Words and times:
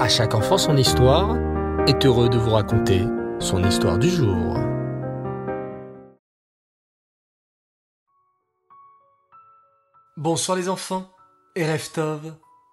À 0.00 0.08
chaque 0.08 0.34
enfant 0.34 0.56
son 0.56 0.78
histoire 0.78 1.36
est 1.86 2.06
heureux 2.06 2.30
de 2.30 2.38
vous 2.38 2.52
raconter 2.52 3.04
son 3.38 3.62
histoire 3.62 3.98
du 3.98 4.08
jour. 4.08 4.56
Bonsoir 10.16 10.56
les 10.56 10.70
enfants, 10.70 11.10
et 11.54 11.66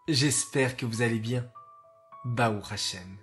j'espère 0.08 0.78
que 0.78 0.86
vous 0.86 1.02
allez 1.02 1.20
bien. 1.20 1.46
Baou 2.24 2.62
Hachem. 2.72 3.18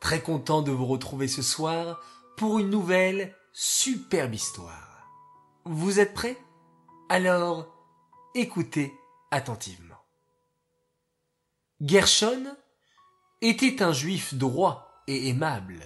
Très 0.00 0.22
content 0.22 0.62
de 0.62 0.72
vous 0.72 0.86
retrouver 0.86 1.28
ce 1.28 1.42
soir 1.42 2.00
pour 2.38 2.58
une 2.58 2.70
nouvelle 2.70 3.34
superbe 3.52 4.32
histoire. 4.32 5.10
Vous 5.66 6.00
êtes 6.00 6.14
prêts? 6.14 6.38
Alors, 7.10 7.66
écoutez 8.34 8.94
attentivement. 9.30 10.00
Gershon 11.82 12.56
était 13.42 13.82
un 13.82 13.92
juif 13.92 14.34
droit 14.34 15.02
et 15.06 15.28
aimable 15.28 15.80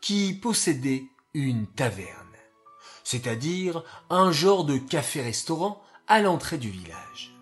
qui 0.00 0.34
possédait 0.34 1.04
une 1.34 1.66
taverne, 1.66 2.08
c'est-à-dire 3.04 3.82
un 4.08 4.32
genre 4.32 4.64
de 4.64 4.78
café-restaurant 4.78 5.82
à 6.08 6.20
l'entrée 6.20 6.58
du 6.58 6.70
village. 6.70 7.34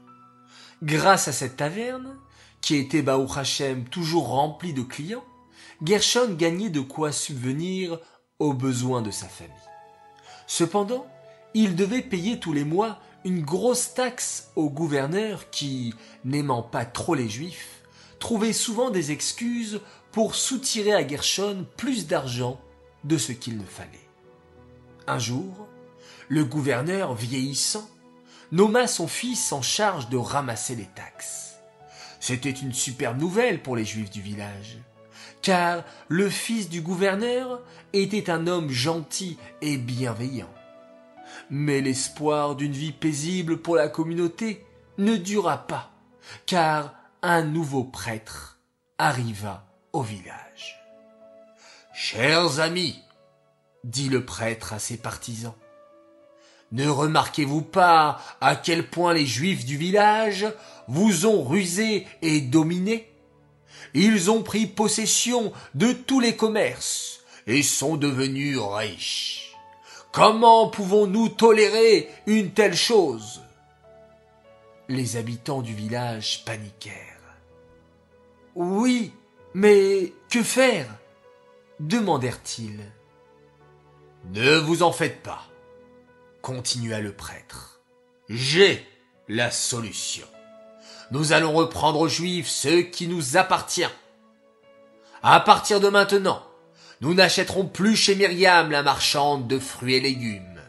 Grâce 0.82 1.28
à 1.28 1.32
cette 1.32 1.56
taverne, 1.56 2.16
qui 2.60 2.76
était 2.76 3.02
Baou 3.02 3.28
Hachem 3.34 3.84
toujours 3.84 4.28
remplie 4.28 4.72
de 4.72 4.82
clients, 4.82 5.24
Gershon 5.82 6.34
gagnait 6.34 6.70
de 6.70 6.80
quoi 6.80 7.12
subvenir 7.12 7.98
aux 8.38 8.54
besoins 8.54 9.02
de 9.02 9.10
sa 9.10 9.28
famille. 9.28 9.54
Cependant, 10.46 11.06
il 11.52 11.76
devait 11.76 12.02
payer 12.02 12.40
tous 12.40 12.52
les 12.52 12.64
mois 12.64 12.98
une 13.24 13.42
grosse 13.42 13.94
taxe 13.94 14.50
au 14.56 14.68
gouverneur 14.68 15.50
qui, 15.50 15.94
n'aimant 16.24 16.62
pas 16.62 16.84
trop 16.84 17.14
les 17.14 17.28
juifs, 17.28 17.83
trouvait 18.24 18.54
souvent 18.54 18.88
des 18.88 19.12
excuses 19.12 19.82
pour 20.10 20.34
soutirer 20.34 20.94
à 20.94 21.06
Gershon 21.06 21.66
plus 21.76 22.06
d'argent 22.06 22.58
de 23.04 23.18
ce 23.18 23.32
qu'il 23.32 23.58
ne 23.58 23.66
fallait. 23.66 24.08
Un 25.06 25.18
jour, 25.18 25.68
le 26.30 26.42
gouverneur 26.42 27.12
vieillissant 27.12 27.86
nomma 28.50 28.86
son 28.86 29.08
fils 29.08 29.52
en 29.52 29.60
charge 29.60 30.08
de 30.08 30.16
ramasser 30.16 30.74
les 30.74 30.88
taxes. 30.94 31.56
C'était 32.18 32.48
une 32.48 32.72
superbe 32.72 33.20
nouvelle 33.20 33.60
pour 33.60 33.76
les 33.76 33.84
juifs 33.84 34.10
du 34.10 34.22
village, 34.22 34.78
car 35.42 35.84
le 36.08 36.30
fils 36.30 36.70
du 36.70 36.80
gouverneur 36.80 37.60
était 37.92 38.30
un 38.30 38.46
homme 38.46 38.70
gentil 38.70 39.36
et 39.60 39.76
bienveillant. 39.76 40.54
Mais 41.50 41.82
l'espoir 41.82 42.56
d'une 42.56 42.72
vie 42.72 42.92
paisible 42.92 43.58
pour 43.58 43.76
la 43.76 43.88
communauté 43.88 44.64
ne 44.96 45.14
dura 45.14 45.66
pas, 45.66 45.90
car 46.46 46.94
un 47.26 47.42
nouveau 47.42 47.84
prêtre 47.84 48.58
arriva 48.98 49.64
au 49.94 50.02
village. 50.02 50.78
Chers 51.94 52.60
amis, 52.60 53.00
dit 53.82 54.10
le 54.10 54.26
prêtre 54.26 54.74
à 54.74 54.78
ses 54.78 54.98
partisans, 54.98 55.54
ne 56.70 56.86
remarquez-vous 56.86 57.62
pas 57.62 58.20
à 58.42 58.56
quel 58.56 58.86
point 58.86 59.14
les 59.14 59.24
juifs 59.24 59.64
du 59.64 59.78
village 59.78 60.46
vous 60.86 61.24
ont 61.24 61.42
rusé 61.42 62.06
et 62.20 62.42
dominé? 62.42 63.10
Ils 63.94 64.30
ont 64.30 64.42
pris 64.42 64.66
possession 64.66 65.52
de 65.74 65.92
tous 65.92 66.20
les 66.20 66.36
commerces 66.36 67.20
et 67.46 67.62
sont 67.62 67.96
devenus 67.96 68.58
riches. 68.58 69.54
Comment 70.12 70.68
pouvons-nous 70.68 71.30
tolérer 71.30 72.10
une 72.26 72.50
telle 72.50 72.76
chose? 72.76 73.40
Les 74.88 75.16
habitants 75.16 75.62
du 75.62 75.74
village 75.74 76.44
paniquèrent. 76.44 77.13
Oui, 78.54 79.12
mais 79.52 80.12
que 80.30 80.42
faire? 80.42 80.86
demandèrent-ils. 81.80 82.80
Ne 84.32 84.56
vous 84.56 84.82
en 84.82 84.92
faites 84.92 85.22
pas, 85.22 85.42
continua 86.40 87.00
le 87.00 87.12
prêtre. 87.12 87.80
J'ai 88.28 88.86
la 89.28 89.50
solution. 89.50 90.26
Nous 91.10 91.32
allons 91.32 91.52
reprendre 91.52 92.00
aux 92.00 92.08
Juifs 92.08 92.48
ce 92.48 92.80
qui 92.80 93.08
nous 93.08 93.36
appartient. 93.36 93.82
À 95.22 95.40
partir 95.40 95.80
de 95.80 95.88
maintenant, 95.88 96.42
nous 97.00 97.14
n'achèterons 97.14 97.66
plus 97.66 97.96
chez 97.96 98.14
Myriam 98.14 98.70
la 98.70 98.82
marchande 98.82 99.46
de 99.46 99.58
fruits 99.58 99.94
et 99.94 100.00
légumes, 100.00 100.60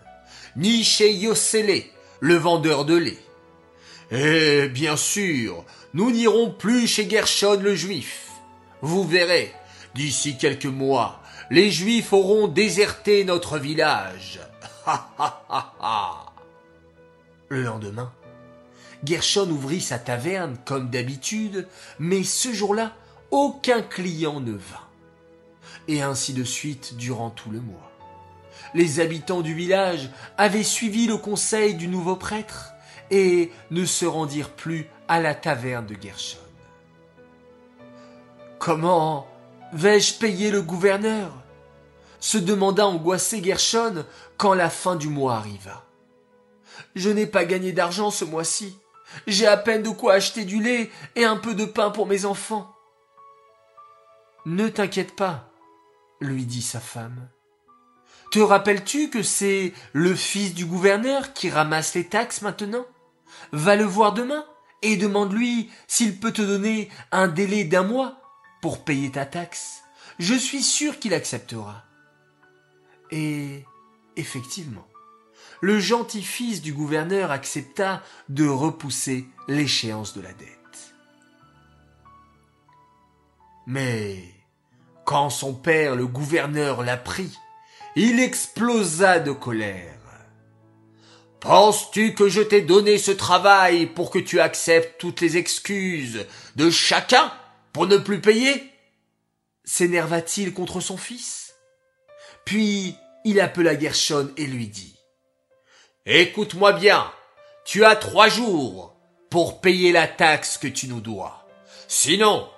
ni 0.56 0.84
chez 0.84 1.13
Yossélé, 1.13 1.91
le 2.19 2.35
vendeur 2.35 2.85
de 2.85 2.95
lait. 2.95 3.19
Et 4.12 4.68
bien 4.68 4.97
sûr, 4.97 5.63
nous 5.95 6.11
n'irons 6.11 6.51
plus 6.51 6.88
chez 6.88 7.09
Gershon 7.09 7.61
le 7.61 7.73
juif. 7.73 8.31
Vous 8.81 9.06
verrez, 9.06 9.53
d'ici 9.95 10.38
quelques 10.38 10.66
mois, 10.66 11.22
les 11.50 11.72
juifs 11.72 12.11
auront 12.11 12.50
déserté 12.50 13.23
notre 13.23 13.57
village. 13.57 14.41
le 17.47 17.63
lendemain, 17.63 18.11
Gershon 19.06 19.50
ouvrit 19.50 19.79
sa 19.79 19.97
taverne 19.97 20.57
comme 20.66 20.89
d'habitude, 20.89 21.66
mais 21.97 22.25
ce 22.25 22.51
jour-là, 22.51 22.91
aucun 23.31 23.81
client 23.81 24.41
ne 24.41 24.51
vint 24.51 24.81
et 25.88 26.01
ainsi 26.01 26.33
de 26.33 26.44
suite 26.44 26.97
durant 26.97 27.29
tout 27.29 27.51
le 27.51 27.62
mois. 27.62 27.91
Les 28.73 29.00
habitants 29.00 29.41
du 29.41 29.53
village 29.53 30.09
avaient 30.38 30.63
suivi 30.63 31.07
le 31.07 31.16
conseil 31.16 31.75
du 31.75 31.88
nouveau 31.88 32.17
prêtre 32.17 32.75
et 33.12 33.52
ne 33.72 33.86
se 33.86 34.06
rendirent 34.06 34.52
plus 34.52 34.88
à 35.08 35.20
la 35.20 35.36
taverne 35.36 35.86
de 35.86 35.96
Gershon. 36.00 36.40
Comment 38.60 39.28
vais-je 39.74 40.16
payer 40.16 40.52
le 40.52 40.62
gouverneur? 40.62 41.32
se 42.26 42.40
demanda 42.40 42.88
angoissé 42.88 43.44
Gershon 43.44 44.04
quand 44.38 44.56
la 44.56 44.72
fin 44.72 44.96
du 44.96 45.10
mois 45.10 45.36
arriva. 45.36 45.86
Je 46.96 47.12
n'ai 47.12 47.28
pas 47.28 47.46
gagné 47.46 47.72
d'argent 47.72 48.10
ce 48.10 48.26
mois-ci. 48.26 48.80
J'ai 49.28 49.46
à 49.46 49.58
peine 49.58 49.84
de 49.84 49.90
quoi 49.90 50.14
acheter 50.14 50.44
du 50.44 50.60
lait 50.60 50.90
et 51.16 51.24
un 51.24 51.38
peu 51.38 51.54
de 51.54 51.66
pain 51.66 51.92
pour 51.92 52.08
mes 52.08 52.26
enfants. 52.26 52.74
Ne 54.48 54.70
t'inquiète 54.70 55.16
pas, 55.16 55.52
lui 56.20 56.46
dit 56.46 56.64
sa 56.64 56.80
femme. 56.80 57.30
Te 58.32 58.40
rappelles-tu 58.40 59.12
que 59.12 59.22
c'est 59.22 59.74
le 59.94 60.16
fils 60.16 60.56
du 60.56 60.66
gouverneur 60.66 61.34
qui 61.34 61.52
ramasse 61.52 61.94
les 61.94 62.08
taxes 62.08 62.42
maintenant? 62.42 62.88
Va 63.52 63.75
le 63.75 63.84
voir 63.84 64.13
demain 64.13 64.46
et 64.81 64.97
demande-lui 64.97 65.69
s'il 65.88 66.19
peut 66.19 66.31
te 66.31 66.41
donner 66.41 66.90
un 67.12 67.28
délai 67.28 67.63
d'un 67.63 67.84
mois 67.84 68.22
pour 68.62 68.84
payer 68.84 69.12
ta 69.12 69.25
taxe. 69.25 69.84
Je 70.19 70.34
suis 70.34 70.63
sûr 70.63 71.00
qu'il 71.00 71.13
acceptera. 71.13 71.84
Et 73.12 73.66
effectivement, 74.16 74.88
le 75.62 75.80
gentil 75.80 76.24
fils 76.24 76.62
du 76.62 76.74
gouverneur 76.74 77.31
accepta 77.31 78.03
de 78.30 78.47
repousser 78.47 79.28
l'échéance 79.47 80.13
de 80.13 80.22
la 80.22 80.34
dette. 80.34 80.96
Mais 83.68 84.24
quand 85.06 85.30
son 85.30 85.53
père, 85.53 85.96
le 85.96 86.07
gouverneur, 86.07 86.84
l'apprit, 86.84 87.38
il 87.96 88.19
explosa 88.19 89.19
de 89.19 89.31
colère. 89.31 90.00
Penses-tu 91.45 92.16
que 92.16 92.28
je 92.28 92.41
t'ai 92.41 92.61
donné 92.61 92.97
ce 92.97 93.11
travail 93.11 93.85
pour 93.85 94.09
que 94.09 94.17
tu 94.17 94.39
acceptes 94.39 95.00
toutes 95.00 95.22
les 95.22 95.38
excuses 95.38 96.25
de 96.56 96.72
chacun 96.72 97.31
pour 97.72 97.85
ne 97.85 97.97
plus 97.97 98.19
payer? 98.19 98.72
S'énerva-t-il 99.63 100.56
contre 100.56 100.79
son 100.79 100.97
fils? 100.97 101.53
Puis 102.45 102.95
il 103.25 103.39
appela 103.39 103.79
Gershon 103.79 104.31
et 104.38 104.47
lui 104.47 104.69
dit 104.69 104.97
Écoute-moi 106.07 106.73
bien, 106.73 107.11
tu 107.63 107.85
as 107.85 107.95
trois 107.95 108.27
jours 108.27 108.95
pour 109.29 109.62
payer 109.62 109.91
la 109.91 110.07
taxe 110.07 110.57
que 110.57 110.67
tu 110.67 110.88
nous 110.88 111.01
dois. 111.01 111.47
Sinon, 111.88 112.50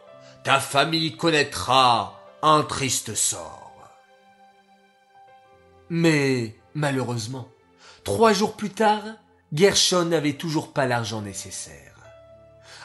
ta 0.45 0.61
famille 0.61 1.17
connaîtra 1.17 2.23
un 2.41 2.63
triste 2.63 3.15
sort. 3.15 3.89
Mais, 5.89 6.55
malheureusement, 6.73 7.49
trois 8.07 8.31
jours 8.31 8.55
plus 8.55 8.69
tard, 8.69 9.03
Gershon 9.51 10.05
n'avait 10.05 10.37
toujours 10.37 10.71
pas 10.71 10.85
l'argent 10.85 11.21
nécessaire. 11.21 11.93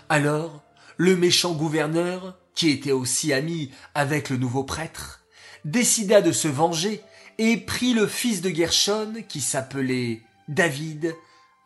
Alors, 0.09 0.65
le 0.97 1.15
méchant 1.15 1.53
gouverneur, 1.53 2.35
qui 2.57 2.71
était 2.71 2.91
aussi 2.91 3.33
ami 3.33 3.71
avec 3.95 4.31
le 4.31 4.37
nouveau 4.37 4.65
prêtre, 4.65 5.21
décida 5.65 6.23
de 6.23 6.33
se 6.33 6.49
venger 6.49 7.01
et 7.39 7.57
prit 7.57 7.95
le 7.95 8.09
fils 8.09 8.41
de 8.41 8.51
Gershon, 8.51 9.23
qui 9.29 9.41
s'appelait 9.41 10.23
David, 10.49 11.15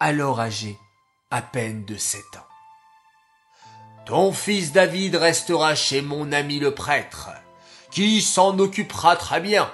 alors 0.01 0.39
âgé 0.39 0.77
à 1.31 1.41
peine 1.41 1.87
de 1.87 1.97
sept 1.97 2.37
ans. 2.37 2.47
Ton 4.05 4.35
fils 4.35 4.73
David 4.73 5.15
restera 5.15 5.75
chez 5.75 6.03
mon 6.03 6.31
ami 6.31 6.59
le 6.59 6.75
prêtre, 6.75 7.31
qui 7.91 8.21
s'en 8.21 8.59
occupera 8.59 9.17
très 9.17 9.41
bien, 9.41 9.73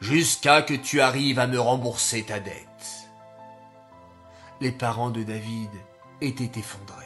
jusqu'à 0.00 0.62
que 0.62 0.74
tu 0.74 1.00
arrives 1.00 1.40
à 1.40 1.48
me 1.48 1.58
rembourser 1.58 2.22
ta 2.22 2.38
dette. 2.38 2.65
Les 4.60 4.72
parents 4.72 5.10
de 5.10 5.22
David 5.22 5.70
étaient 6.20 6.58
effondrés. 6.58 7.04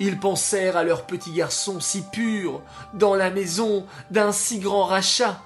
Ils 0.00 0.18
pensèrent 0.18 0.76
à 0.76 0.84
leur 0.84 1.06
petit 1.06 1.32
garçon 1.32 1.80
si 1.80 2.02
pur, 2.02 2.62
dans 2.94 3.14
la 3.14 3.30
maison 3.30 3.86
d'un 4.10 4.32
si 4.32 4.58
grand 4.60 4.84
rachat, 4.84 5.42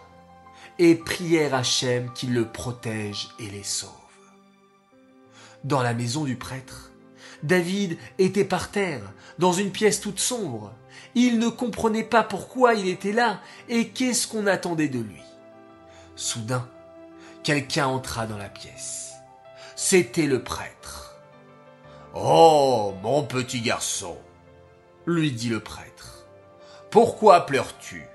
et 0.79 0.94
prièrent 0.94 1.55
Hachem 1.55 2.12
qu'il 2.12 2.35
le 2.35 2.47
protège 2.49 3.29
et 3.38 3.49
les 3.49 3.62
sauve. 3.62 3.91
Dans 5.64 5.82
la 5.82 5.94
maison 5.94 6.25
du 6.25 6.37
prêtre, 6.37 6.91
David 7.43 7.99
était 8.19 8.44
par 8.44 8.70
terre, 8.70 9.03
dans 9.38 9.53
une 9.53 9.70
pièce 9.70 10.00
toute 10.00 10.20
sombre. 10.20 10.73
Il 11.15 11.38
ne 11.38 11.49
comprenait 11.49 12.05
pas 12.05 12.23
pourquoi 12.23 12.75
il 12.75 12.88
était 12.88 13.12
là 13.12 13.41
et 13.69 13.88
qu'est-ce 13.88 14.26
qu'on 14.26 14.47
attendait 14.47 14.88
de 14.88 15.00
lui. 15.00 15.23
Soudain, 16.17 16.69
quelqu'un 17.43 17.87
entra 17.87 18.26
dans 18.26 18.38
la 18.38 18.49
pièce. 18.49 19.12
C'était 19.76 20.26
le 20.26 20.43
prêtre. 20.43 21.02
Oh, 22.14 22.93
mon 23.03 23.23
petit 23.23 23.62
garçon, 23.62 24.19
lui 25.06 25.32
dit 25.32 25.49
le 25.49 25.61
prêtre, 25.61 26.26
pourquoi 26.91 27.47
pleures-tu? 27.47 28.06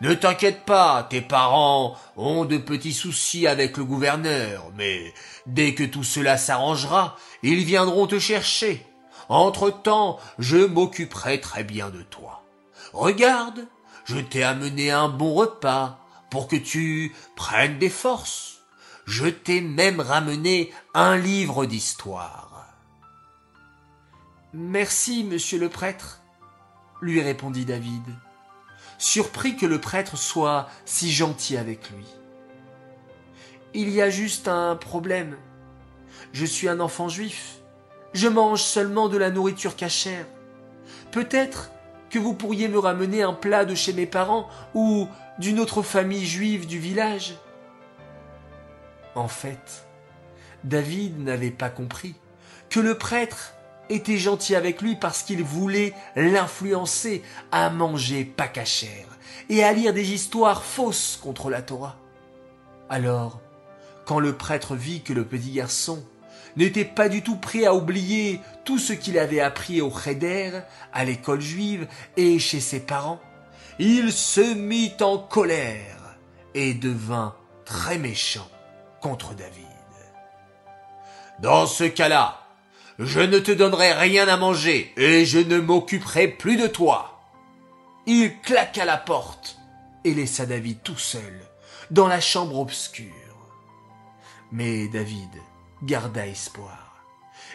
Ne 0.00 0.14
t'inquiète 0.14 0.64
pas, 0.64 1.06
tes 1.10 1.20
parents 1.20 1.96
ont 2.16 2.46
de 2.46 2.56
petits 2.56 2.94
soucis 2.94 3.46
avec 3.46 3.76
le 3.76 3.84
gouverneur, 3.84 4.70
mais 4.74 5.12
dès 5.44 5.74
que 5.74 5.84
tout 5.84 6.02
cela 6.02 6.38
s'arrangera, 6.38 7.16
ils 7.42 7.62
viendront 7.62 8.06
te 8.06 8.18
chercher. 8.18 8.86
Entre-temps, 9.28 10.18
je 10.38 10.56
m'occuperai 10.56 11.38
très 11.38 11.62
bien 11.62 11.90
de 11.90 12.00
toi. 12.00 12.42
Regarde, 12.94 13.66
je 14.06 14.16
t'ai 14.16 14.44
amené 14.44 14.90
un 14.90 15.08
bon 15.08 15.34
repas 15.34 15.98
pour 16.30 16.48
que 16.48 16.56
tu 16.56 17.14
prennes 17.34 17.78
des 17.78 17.90
forces. 17.90 18.62
Je 19.04 19.26
t'ai 19.26 19.60
même 19.60 20.00
ramené 20.00 20.72
un 20.94 21.18
livre 21.18 21.66
d'histoire. 21.66 22.45
Merci, 24.52 25.24
monsieur 25.24 25.58
le 25.58 25.68
prêtre, 25.68 26.22
lui 27.02 27.20
répondit 27.20 27.64
David, 27.64 28.04
surpris 28.96 29.56
que 29.56 29.66
le 29.66 29.80
prêtre 29.80 30.16
soit 30.16 30.68
si 30.84 31.10
gentil 31.10 31.56
avec 31.56 31.90
lui. 31.90 32.06
Il 33.74 33.90
y 33.90 34.00
a 34.00 34.08
juste 34.08 34.48
un 34.48 34.76
problème. 34.76 35.36
Je 36.32 36.46
suis 36.46 36.68
un 36.68 36.80
enfant 36.80 37.08
juif. 37.08 37.58
Je 38.12 38.28
mange 38.28 38.62
seulement 38.62 39.08
de 39.08 39.18
la 39.18 39.30
nourriture 39.30 39.76
cachère. 39.76 40.24
Peut-être 41.10 41.72
que 42.08 42.18
vous 42.18 42.32
pourriez 42.32 42.68
me 42.68 42.78
ramener 42.78 43.22
un 43.22 43.34
plat 43.34 43.64
de 43.64 43.74
chez 43.74 43.92
mes 43.92 44.06
parents 44.06 44.48
ou 44.74 45.08
d'une 45.38 45.58
autre 45.58 45.82
famille 45.82 46.24
juive 46.24 46.66
du 46.66 46.78
village. 46.78 47.34
En 49.16 49.28
fait, 49.28 49.86
David 50.62 51.18
n'avait 51.18 51.50
pas 51.50 51.68
compris 51.68 52.14
que 52.70 52.80
le 52.80 52.96
prêtre 52.96 53.55
était 53.88 54.18
gentil 54.18 54.54
avec 54.54 54.82
lui 54.82 54.96
parce 54.96 55.22
qu'il 55.22 55.42
voulait 55.42 55.92
l'influencer 56.16 57.22
à 57.52 57.70
manger 57.70 58.24
pas 58.24 58.48
cachère 58.48 59.06
et 59.48 59.62
à 59.62 59.72
lire 59.72 59.92
des 59.92 60.12
histoires 60.12 60.64
fausses 60.64 61.18
contre 61.22 61.50
la 61.50 61.62
Torah. 61.62 61.96
Alors, 62.88 63.40
quand 64.04 64.20
le 64.20 64.36
prêtre 64.36 64.76
vit 64.76 65.02
que 65.02 65.12
le 65.12 65.24
petit 65.24 65.52
garçon 65.52 66.04
n'était 66.56 66.84
pas 66.84 67.08
du 67.08 67.22
tout 67.22 67.36
prêt 67.36 67.66
à 67.66 67.74
oublier 67.74 68.40
tout 68.64 68.78
ce 68.78 68.92
qu'il 68.92 69.18
avait 69.18 69.40
appris 69.40 69.80
au 69.80 69.90
Cheder, 69.90 70.60
à 70.92 71.04
l'école 71.04 71.40
juive 71.40 71.86
et 72.16 72.38
chez 72.38 72.60
ses 72.60 72.80
parents, 72.80 73.20
il 73.78 74.12
se 74.12 74.54
mit 74.54 74.94
en 75.00 75.18
colère 75.18 76.16
et 76.54 76.72
devint 76.72 77.34
très 77.64 77.98
méchant 77.98 78.48
contre 79.00 79.34
David. 79.34 79.66
Dans 81.40 81.66
ce 81.66 81.84
cas-là, 81.84 82.45
je 82.98 83.20
ne 83.20 83.38
te 83.38 83.52
donnerai 83.52 83.92
rien 83.92 84.26
à 84.28 84.36
manger 84.36 84.92
et 84.96 85.24
je 85.24 85.38
ne 85.38 85.58
m'occuperai 85.58 86.28
plus 86.28 86.56
de 86.56 86.66
toi. 86.66 87.20
Il 88.06 88.40
claqua 88.40 88.84
la 88.84 88.96
porte 88.96 89.58
et 90.04 90.14
laissa 90.14 90.46
David 90.46 90.82
tout 90.82 90.98
seul 90.98 91.40
dans 91.90 92.06
la 92.06 92.20
chambre 92.20 92.58
obscure. 92.58 93.12
Mais 94.52 94.88
David 94.88 95.30
garda 95.82 96.26
espoir. 96.26 97.04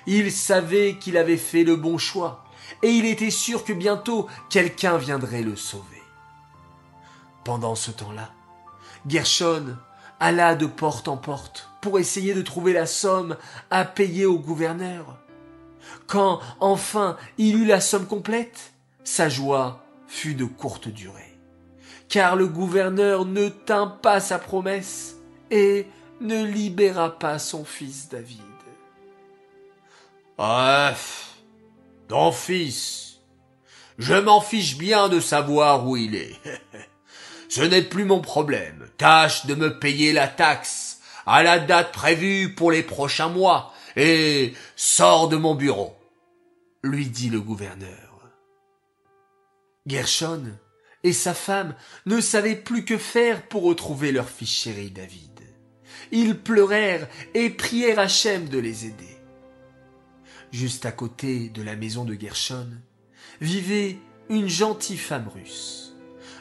Il 0.08 0.32
savait 0.32 0.98
qu'il 1.00 1.18
avait 1.18 1.38
fait 1.38 1.64
le 1.64 1.76
bon 1.76 1.98
choix, 1.98 2.44
et 2.82 2.90
il 2.90 3.06
était 3.06 3.30
sûr 3.30 3.64
que 3.64 3.74
bientôt 3.74 4.28
quelqu'un 4.50 4.98
viendrait 4.98 5.44
le 5.44 5.56
sauver. 5.56 6.02
Pendant 7.44 7.76
ce 7.76 7.92
temps-là, 7.92 8.32
Gershon 9.08 9.78
alla 10.20 10.56
de 10.56 10.66
porte 10.66 11.08
en 11.08 11.18
porte 11.18 11.70
pour 11.82 11.98
essayer 11.98 12.34
de 12.34 12.42
trouver 12.42 12.74
la 12.74 12.86
somme 12.86 13.38
à 13.72 13.86
payer 13.86 14.26
au 14.26 14.38
gouverneur. 14.38 15.21
Quand 16.08 16.40
enfin 16.60 17.18
il 17.38 17.56
eut 17.56 17.66
la 17.66 17.82
somme 17.82 18.06
complète, 18.06 18.74
sa 19.04 19.30
joie 19.30 19.84
fut 20.08 20.36
de 20.36 20.46
courte 20.46 20.88
durée, 20.88 21.38
car 22.10 22.36
le 22.36 22.48
gouverneur 22.48 23.26
ne 23.26 23.50
tint 23.50 23.88
pas 23.88 24.20
sa 24.20 24.40
promesse 24.40 25.16
et 25.50 25.88
ne 26.20 26.44
libéra 26.44 27.18
pas 27.18 27.40
son 27.40 27.66
fils 27.66 28.10
David. 28.10 28.40
Ah, 30.38 30.94
ton 32.08 32.32
fils, 32.32 33.20
je 33.98 34.16
m'en 34.16 34.42
fiche 34.42 34.78
bien 34.78 35.08
de 35.08 35.20
savoir 35.20 35.88
où 35.88 35.98
il 35.98 36.16
est. 36.16 36.36
Ce 37.50 37.62
n'est 37.62 37.82
plus 37.82 38.06
mon 38.06 38.22
problème. 38.22 38.88
Tâche 38.98 39.46
de 39.46 39.56
me 39.56 39.78
payer 39.78 40.14
la 40.14 40.28
taxe 40.28 41.00
à 41.26 41.44
la 41.44 41.60
date 41.60 41.92
prévue 41.92 42.56
pour 42.56 42.72
les 42.72 42.82
prochains 42.82 43.30
mois 43.30 43.71
et 43.96 44.54
sors 44.76 45.30
de 45.30 45.38
mon 45.38 45.56
bureau, 45.56 45.96
lui 46.84 47.08
dit 47.08 47.30
le 47.30 47.42
gouverneur. 47.42 48.30
Gershon 49.88 50.44
et 51.04 51.14
sa 51.14 51.34
femme 51.34 51.76
ne 52.06 52.22
savaient 52.22 52.56
plus 52.56 52.86
que 52.86 52.98
faire 52.98 53.48
pour 53.48 53.64
retrouver 53.64 54.12
leur 54.12 54.30
fils 54.30 54.52
chéri 54.52 54.92
David. 54.92 55.42
Ils 56.12 56.38
pleurèrent 56.38 57.08
et 57.34 57.50
prièrent 57.50 58.00
Hachem 58.00 58.50
de 58.50 58.60
les 58.60 58.86
aider. 58.86 59.18
Juste 60.52 60.86
à 60.86 60.92
côté 60.92 61.50
de 61.50 61.64
la 61.64 61.76
maison 61.76 62.04
de 62.04 62.14
Gershon 62.14 62.68
vivait 63.40 63.98
une 64.30 64.48
gentille 64.48 64.98
femme 64.98 65.30
russe. 65.34 65.94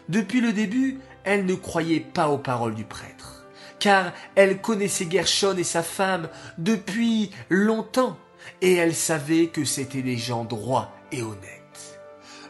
Depuis 0.08 0.40
le 0.40 0.52
début, 0.52 0.98
elle 1.24 1.46
ne 1.46 1.54
croyait 1.54 2.00
pas 2.00 2.28
aux 2.28 2.38
paroles 2.38 2.74
du 2.74 2.84
prêtre, 2.84 3.39
car 3.80 4.12
elle 4.36 4.60
connaissait 4.60 5.08
Gershon 5.10 5.56
et 5.56 5.64
sa 5.64 5.82
femme 5.82 6.28
depuis 6.58 7.32
longtemps, 7.48 8.16
et 8.62 8.74
elle 8.74 8.94
savait 8.94 9.48
que 9.48 9.64
c'étaient 9.64 10.02
des 10.02 10.16
gens 10.16 10.44
droits 10.44 10.92
et 11.10 11.22
honnêtes. 11.22 12.00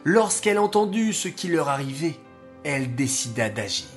Lorsqu'elle 0.03 0.59
entendit 0.59 1.13
ce 1.13 1.27
qui 1.27 1.47
leur 1.47 1.69
arrivait, 1.69 2.15
elle 2.63 2.93
décida 2.95 3.49
d'agir 3.49 3.87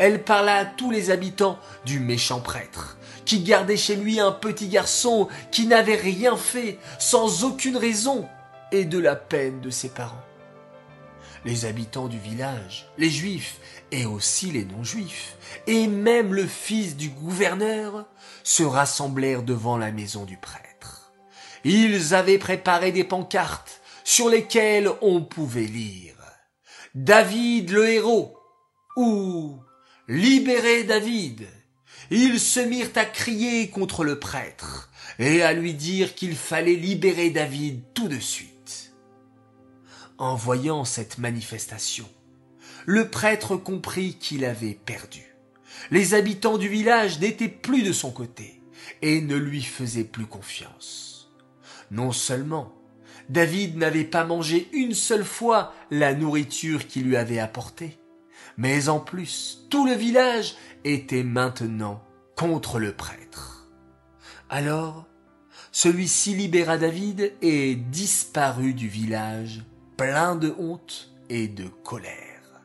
elle 0.00 0.22
parla 0.22 0.56
à 0.56 0.64
tous 0.64 0.90
les 0.90 1.10
habitants 1.10 1.58
du 1.84 2.00
méchant 2.00 2.40
prêtre, 2.40 2.96
qui 3.26 3.40
gardait 3.40 3.76
chez 3.76 3.96
lui 3.96 4.18
un 4.18 4.32
petit 4.32 4.68
garçon 4.68 5.28
qui 5.50 5.66
n'avait 5.66 5.94
rien 5.94 6.38
fait, 6.38 6.78
sans 6.98 7.44
aucune 7.44 7.76
raison, 7.76 8.26
et 8.72 8.86
de 8.86 8.98
la 8.98 9.14
peine 9.14 9.60
de 9.60 9.68
ses 9.68 9.90
parents. 9.90 10.24
Les 11.44 11.64
habitants 11.64 12.08
du 12.08 12.18
village, 12.18 12.86
les 12.98 13.10
juifs 13.10 13.58
et 13.92 14.04
aussi 14.04 14.50
les 14.50 14.64
non-juifs, 14.64 15.36
et 15.66 15.86
même 15.86 16.34
le 16.34 16.46
fils 16.46 16.96
du 16.96 17.08
gouverneur, 17.08 18.06
se 18.44 18.62
rassemblèrent 18.62 19.42
devant 19.42 19.78
la 19.78 19.90
maison 19.90 20.24
du 20.24 20.36
prêtre. 20.36 21.12
Ils 21.64 22.14
avaient 22.14 22.38
préparé 22.38 22.92
des 22.92 23.04
pancartes 23.04 23.80
sur 24.04 24.28
lesquelles 24.28 24.90
on 25.02 25.22
pouvait 25.22 25.62
lire 25.62 26.14
David 26.94 27.70
le 27.70 27.88
héros 27.88 28.36
ou 28.96 29.60
Libérez 30.08 30.82
David. 30.82 31.46
Ils 32.10 32.40
se 32.40 32.58
mirent 32.58 32.90
à 32.96 33.04
crier 33.04 33.70
contre 33.70 34.02
le 34.02 34.18
prêtre 34.18 34.90
et 35.20 35.42
à 35.42 35.52
lui 35.52 35.74
dire 35.74 36.16
qu'il 36.16 36.34
fallait 36.34 36.74
libérer 36.74 37.30
David 37.30 37.84
tout 37.94 38.08
de 38.08 38.18
suite. 38.18 38.49
En 40.20 40.34
voyant 40.34 40.84
cette 40.84 41.16
manifestation, 41.16 42.06
le 42.84 43.08
prêtre 43.08 43.56
comprit 43.56 44.18
qu'il 44.18 44.44
avait 44.44 44.74
perdu. 44.74 45.34
Les 45.90 46.12
habitants 46.12 46.58
du 46.58 46.68
village 46.68 47.20
n'étaient 47.20 47.48
plus 47.48 47.82
de 47.82 47.92
son 47.94 48.10
côté 48.10 48.60
et 49.00 49.22
ne 49.22 49.34
lui 49.34 49.62
faisaient 49.62 50.04
plus 50.04 50.26
confiance. 50.26 51.32
Non 51.90 52.12
seulement 52.12 52.74
David 53.30 53.78
n'avait 53.78 54.04
pas 54.04 54.26
mangé 54.26 54.68
une 54.74 54.92
seule 54.92 55.24
fois 55.24 55.72
la 55.90 56.12
nourriture 56.12 56.86
qu'il 56.86 57.04
lui 57.04 57.16
avait 57.16 57.38
apportée, 57.38 57.98
mais 58.58 58.90
en 58.90 59.00
plus, 59.00 59.66
tout 59.70 59.86
le 59.86 59.94
village 59.94 60.54
était 60.84 61.24
maintenant 61.24 62.04
contre 62.36 62.78
le 62.78 62.92
prêtre. 62.92 63.70
Alors, 64.50 65.06
celui-ci 65.72 66.34
libéra 66.34 66.76
David 66.76 67.32
et 67.40 67.74
disparut 67.74 68.74
du 68.74 68.88
village, 68.88 69.62
plein 70.00 70.34
de 70.34 70.54
honte 70.58 71.10
et 71.28 71.46
de 71.46 71.68
colère. 71.68 72.62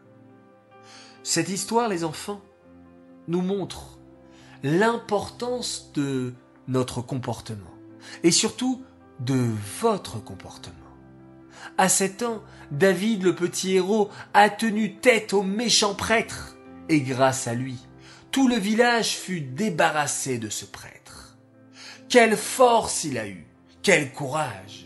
Cette 1.22 1.50
histoire, 1.50 1.89
les 1.89 2.06
enfants, 2.06 2.42
nous 3.27 3.42
montre 3.42 4.00
l'importance 4.63 5.92
de 5.94 6.34
notre 6.70 7.01
comportement 7.01 7.74
et 8.24 8.32
surtout 8.32 8.86
de 9.20 9.51
votre 9.82 10.24
comportement. 10.24 10.75
À 11.77 11.89
sept 11.89 12.24
ans, 12.24 12.42
David 12.72 13.24
le 13.24 13.36
petit 13.36 13.75
héros 13.75 14.10
a 14.34 14.50
tenu 14.50 14.96
tête 14.96 15.34
au 15.34 15.44
méchant 15.44 15.94
prêtre, 15.94 16.56
et 16.88 17.01
grâce 17.01 17.50
à 17.50 17.54
lui, 17.54 17.80
tout 18.32 18.48
le 18.48 18.56
village 18.56 19.18
fut 19.18 19.42
débarrassé 19.42 20.38
de 20.38 20.48
ce 20.48 20.63
prêtre. 20.63 21.38
Quelle 22.08 22.38
force 22.38 23.04
il 23.04 23.18
a 23.18 23.27
eu, 23.27 23.46
quel 23.82 24.13
courage. 24.13 24.85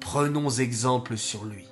Prenons 0.00 0.50
exemple 0.50 1.16
sur 1.16 1.44
lui, 1.44 1.66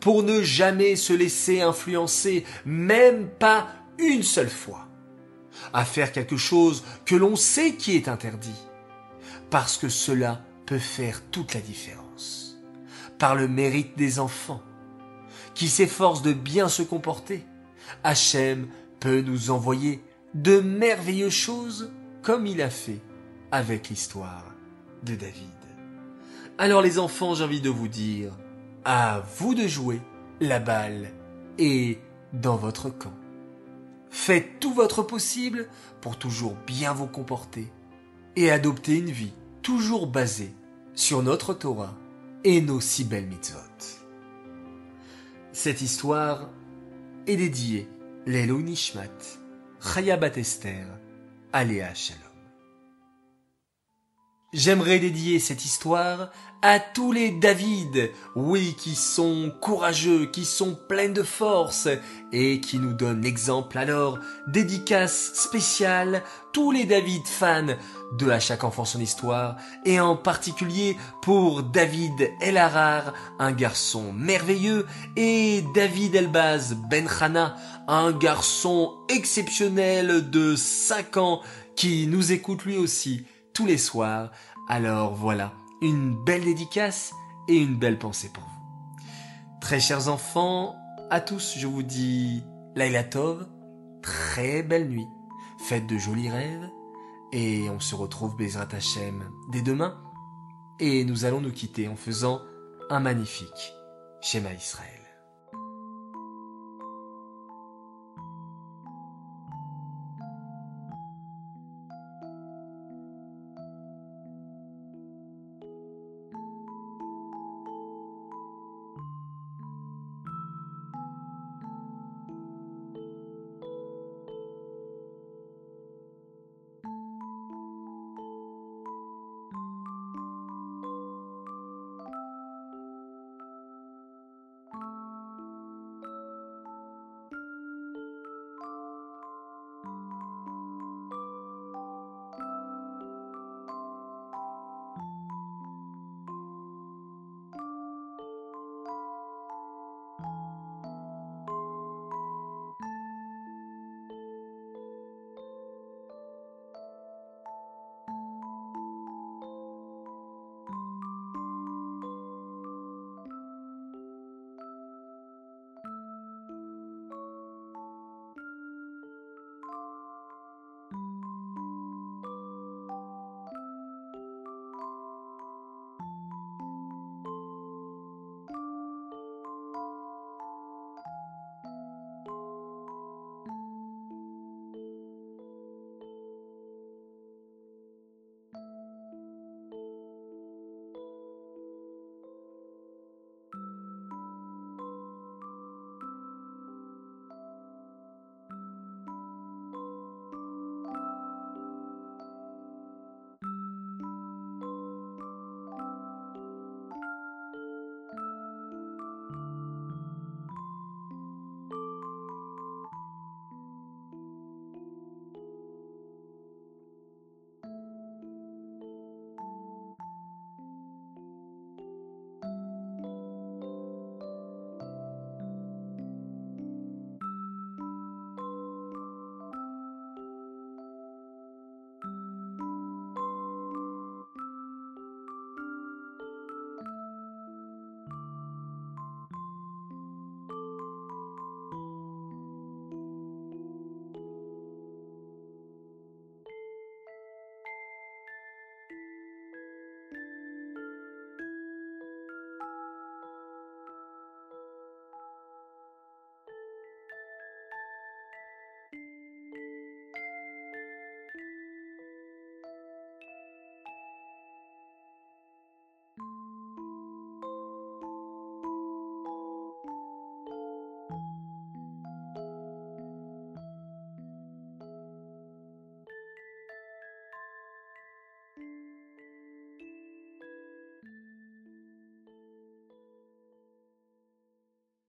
pour 0.00 0.22
ne 0.22 0.42
jamais 0.42 0.96
se 0.96 1.12
laisser 1.12 1.62
influencer, 1.62 2.44
même 2.64 3.28
pas 3.28 3.68
une 3.98 4.22
seule 4.22 4.50
fois, 4.50 4.88
à 5.72 5.84
faire 5.84 6.12
quelque 6.12 6.36
chose 6.36 6.84
que 7.04 7.16
l'on 7.16 7.36
sait 7.36 7.74
qui 7.74 7.96
est 7.96 8.08
interdit, 8.08 8.60
parce 9.50 9.76
que 9.76 9.88
cela 9.88 10.42
peut 10.66 10.78
faire 10.78 11.22
toute 11.30 11.54
la 11.54 11.60
différence. 11.60 12.58
Par 13.18 13.34
le 13.34 13.48
mérite 13.48 13.96
des 13.96 14.18
enfants, 14.18 14.62
qui 15.54 15.68
s'efforcent 15.68 16.22
de 16.22 16.32
bien 16.32 16.68
se 16.68 16.82
comporter, 16.82 17.44
Hachem 18.04 18.68
peut 19.00 19.20
nous 19.20 19.50
envoyer 19.50 20.02
de 20.34 20.60
merveilleuses 20.60 21.32
choses 21.32 21.92
comme 22.22 22.46
il 22.46 22.62
a 22.62 22.70
fait 22.70 23.00
avec 23.50 23.88
l'histoire 23.88 24.46
de 25.02 25.14
David. 25.14 25.61
Alors 26.58 26.82
les 26.82 26.98
enfants, 26.98 27.34
j'ai 27.34 27.44
envie 27.44 27.60
de 27.60 27.70
vous 27.70 27.88
dire, 27.88 28.32
à 28.84 29.22
vous 29.36 29.54
de 29.54 29.66
jouer, 29.66 30.00
la 30.40 30.58
balle 30.58 31.10
est 31.58 31.98
dans 32.32 32.56
votre 32.56 32.90
camp. 32.90 33.14
Faites 34.10 34.60
tout 34.60 34.74
votre 34.74 35.02
possible 35.02 35.68
pour 36.00 36.18
toujours 36.18 36.54
bien 36.66 36.92
vous 36.92 37.06
comporter 37.06 37.72
et 38.36 38.50
adopter 38.50 38.98
une 38.98 39.10
vie 39.10 39.32
toujours 39.62 40.06
basée 40.06 40.54
sur 40.94 41.22
notre 41.22 41.54
Torah 41.54 41.94
et 42.44 42.60
nos 42.60 42.80
si 42.80 43.04
belles 43.04 43.26
mitzvot. 43.26 43.58
Cette 45.52 45.80
histoire 45.80 46.50
est 47.26 47.36
dédiée 47.36 47.88
l'Elo 48.26 48.60
Nishmat, 48.60 49.08
Esther. 50.36 50.86
J'aimerais 54.52 54.98
dédier 54.98 55.40
cette 55.40 55.64
histoire 55.64 56.28
à 56.60 56.78
tous 56.78 57.10
les 57.10 57.30
David, 57.30 58.10
oui, 58.36 58.76
qui 58.78 58.94
sont 58.94 59.50
courageux, 59.62 60.26
qui 60.26 60.44
sont 60.44 60.74
pleins 60.74 61.08
de 61.08 61.22
force 61.22 61.88
et 62.32 62.60
qui 62.60 62.78
nous 62.78 62.92
donnent 62.92 63.22
l'exemple 63.22 63.78
alors, 63.78 64.18
dédicace 64.48 65.32
spéciale, 65.32 66.22
tous 66.52 66.70
les 66.70 66.84
David 66.84 67.26
fans 67.26 67.78
de 68.18 68.28
À 68.28 68.40
chaque 68.40 68.62
enfant 68.62 68.84
son 68.84 69.00
histoire 69.00 69.56
et 69.86 70.00
en 70.00 70.16
particulier 70.16 70.98
pour 71.22 71.62
David 71.62 72.30
Elarar, 72.42 73.14
un 73.38 73.52
garçon 73.52 74.12
merveilleux 74.12 74.86
et 75.16 75.64
David 75.74 76.14
Elbaz 76.14 76.76
Benchana, 76.90 77.56
un 77.88 78.12
garçon 78.12 78.98
exceptionnel 79.08 80.28
de 80.28 80.56
5 80.56 81.16
ans 81.16 81.40
qui 81.74 82.06
nous 82.06 82.32
écoute 82.32 82.66
lui 82.66 82.76
aussi 82.76 83.24
tous 83.54 83.66
les 83.66 83.78
soirs. 83.78 84.30
Alors 84.68 85.14
voilà, 85.14 85.52
une 85.80 86.14
belle 86.24 86.44
dédicace 86.44 87.12
et 87.48 87.56
une 87.56 87.76
belle 87.76 87.98
pensée 87.98 88.30
pour 88.32 88.44
vous. 88.44 89.06
Très 89.60 89.80
chers 89.80 90.08
enfants, 90.08 90.76
à 91.10 91.20
tous, 91.20 91.54
je 91.58 91.66
vous 91.66 91.82
dis 91.82 92.42
Laila 92.74 93.04
Tov, 93.04 93.46
très 94.02 94.62
belle 94.62 94.88
nuit, 94.88 95.08
faites 95.58 95.86
de 95.86 95.98
jolis 95.98 96.30
rêves, 96.30 96.68
et 97.32 97.68
on 97.70 97.80
se 97.80 97.94
retrouve 97.94 98.36
Bezrat 98.36 98.68
Hashem 98.72 99.30
dès 99.50 99.62
demain, 99.62 100.02
et 100.80 101.04
nous 101.04 101.24
allons 101.24 101.40
nous 101.40 101.52
quitter 101.52 101.88
en 101.88 101.96
faisant 101.96 102.40
un 102.90 103.00
magnifique 103.00 103.72
schéma 104.20 104.52
Israël. 104.52 105.01